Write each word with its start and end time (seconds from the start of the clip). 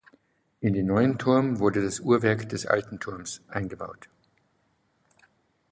In 0.61 0.73
den 0.73 0.87
neuen 0.87 1.19
Turm 1.19 1.59
wurde 1.59 1.83
das 1.83 1.99
Uhrwerk 1.99 2.49
des 2.49 2.65
alten 2.65 2.99
Turms 2.99 3.43
eingebaut. 3.49 4.09